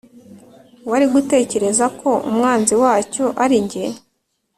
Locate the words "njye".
3.65-3.85